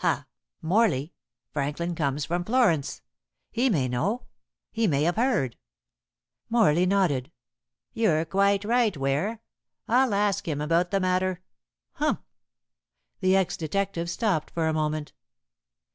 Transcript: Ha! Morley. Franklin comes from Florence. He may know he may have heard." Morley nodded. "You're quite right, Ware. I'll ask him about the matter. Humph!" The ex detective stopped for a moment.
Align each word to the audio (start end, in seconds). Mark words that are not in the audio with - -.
Ha! 0.00 0.26
Morley. 0.60 1.14
Franklin 1.50 1.94
comes 1.94 2.26
from 2.26 2.44
Florence. 2.44 3.00
He 3.50 3.70
may 3.70 3.88
know 3.88 4.26
he 4.70 4.86
may 4.86 5.04
have 5.04 5.16
heard." 5.16 5.56
Morley 6.50 6.84
nodded. 6.84 7.32
"You're 7.94 8.26
quite 8.26 8.66
right, 8.66 8.94
Ware. 8.94 9.40
I'll 9.88 10.12
ask 10.12 10.46
him 10.46 10.60
about 10.60 10.90
the 10.90 11.00
matter. 11.00 11.40
Humph!" 11.92 12.18
The 13.20 13.34
ex 13.34 13.56
detective 13.56 14.10
stopped 14.10 14.50
for 14.50 14.68
a 14.68 14.74
moment. 14.74 15.14